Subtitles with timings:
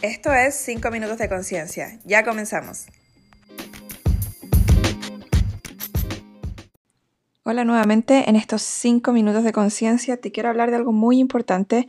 [0.00, 1.98] Esto es 5 minutos de conciencia.
[2.04, 2.86] Ya comenzamos.
[7.42, 11.88] Hola nuevamente, en estos 5 minutos de conciencia te quiero hablar de algo muy importante,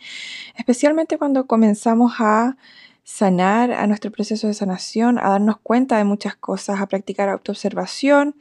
[0.55, 2.57] especialmente cuando comenzamos a
[3.03, 8.35] sanar, a nuestro proceso de sanación, a darnos cuenta de muchas cosas, a practicar autoobservación,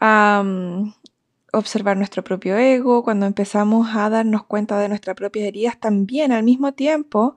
[0.00, 0.92] a mm,
[1.52, 6.42] observar nuestro propio ego, cuando empezamos a darnos cuenta de nuestras propias heridas, también al
[6.42, 7.36] mismo tiempo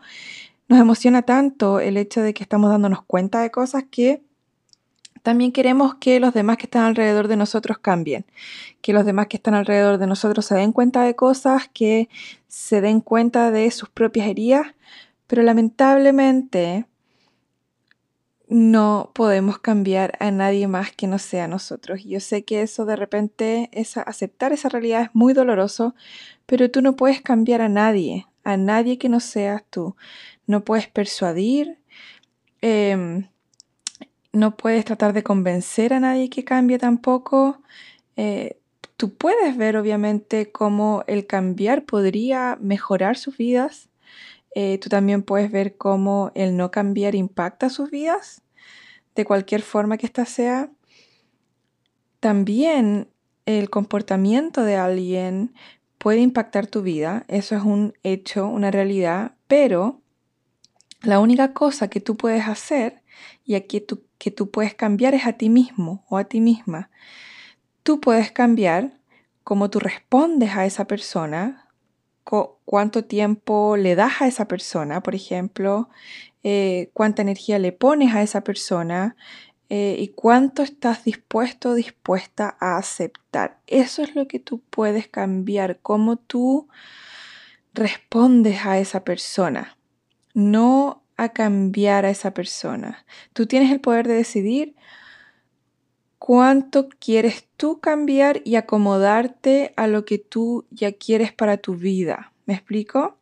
[0.67, 4.23] nos emociona tanto el hecho de que estamos dándonos cuenta de cosas que
[5.25, 8.25] también queremos que los demás que están alrededor de nosotros cambien,
[8.81, 12.09] que los demás que están alrededor de nosotros se den cuenta de cosas, que
[12.47, 14.67] se den cuenta de sus propias heridas,
[15.25, 16.85] pero lamentablemente
[18.47, 22.03] no podemos cambiar a nadie más que no sea nosotros.
[22.03, 23.71] Yo sé que eso de repente,
[24.05, 25.95] aceptar esa realidad es muy doloroso,
[26.45, 29.95] pero tú no puedes cambiar a nadie, a nadie que no seas tú
[30.47, 31.79] no puedes persuadir,
[32.61, 33.27] em,
[34.31, 37.61] no puedes tratar de convencer a nadie que cambie tampoco.
[38.17, 38.59] Eh,
[38.97, 43.89] tú puedes ver obviamente cómo el cambiar podría mejorar sus vidas.
[44.53, 48.41] Eh, tú también puedes ver cómo el no cambiar impacta sus vidas,
[49.15, 50.69] de cualquier forma que ésta sea.
[52.19, 53.09] También
[53.45, 55.53] el comportamiento de alguien
[55.97, 60.01] puede impactar tu vida, eso es un hecho, una realidad, pero
[61.05, 63.03] la única cosa que tú puedes hacer
[63.43, 66.89] y aquí tú, que tú puedes cambiar es a ti mismo o a ti misma.
[67.83, 68.99] Tú puedes cambiar
[69.43, 71.69] cómo tú respondes a esa persona,
[72.23, 75.89] cuánto tiempo le das a esa persona, por ejemplo,
[76.43, 79.15] eh, cuánta energía le pones a esa persona
[79.69, 83.59] eh, y cuánto estás dispuesto o dispuesta a aceptar.
[83.67, 86.67] Eso es lo que tú puedes cambiar, cómo tú
[87.73, 89.74] respondes a esa persona
[90.35, 93.05] no a cambiar a esa persona.
[93.33, 94.75] Tú tienes el poder de decidir
[96.19, 102.33] cuánto quieres tú cambiar y acomodarte a lo que tú ya quieres para tu vida.
[102.45, 103.17] ¿Me explico?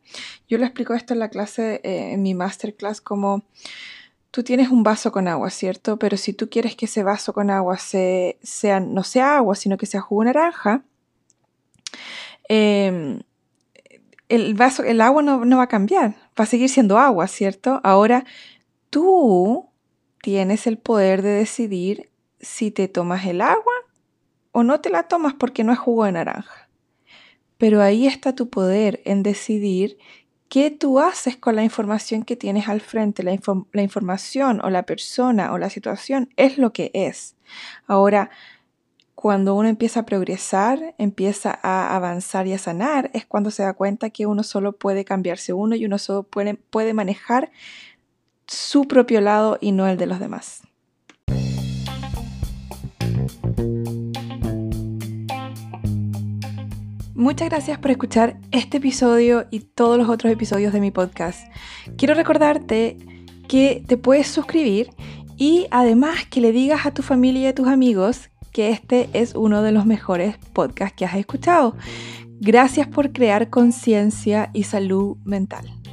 [0.48, 3.44] Yo le explico esto en la clase, eh, en mi masterclass, como
[4.30, 5.98] tú tienes un vaso con agua, ¿cierto?
[5.98, 9.86] Pero si tú quieres que ese vaso con agua sea, no sea agua, sino que
[9.86, 10.82] sea jugo naranja,
[12.48, 13.20] em,
[14.34, 17.80] el vaso, el agua no, va a cambiar, va a seguir siendo agua, ¿cierto?
[17.84, 18.24] Ahora
[18.90, 19.68] tú
[20.22, 23.74] tienes el poder de decidir si te tomas el agua
[24.52, 26.68] o no te la tomas porque no es jugo de naranja.
[27.58, 29.98] Pero ahí está tu poder en decidir
[30.48, 33.22] qué tú haces con la información que tienes al frente.
[33.22, 33.36] La,
[33.72, 37.36] la información o la persona o la situación es lo que es.
[37.86, 38.30] Ahora,
[39.14, 43.72] cuando uno empieza a progresar, empieza a avanzar y a sanar, es cuando se da
[43.72, 47.50] cuenta que uno solo puede cambiarse uno y uno solo puede, manejar
[48.46, 50.62] su propio lado y no el de los demás.
[57.14, 61.48] Muchas gracias por escuchar este episodio y todos los otros episodios de mi podcast.
[61.96, 62.98] Quiero recordarte
[63.48, 64.90] que te puedes suscribir
[65.36, 69.34] y además que le digas a tu familia y a tus amigos que este es
[69.34, 71.76] uno de los mejores podcasts que has escuchado.
[72.40, 75.83] Gracias por crear conciencia y salud mental.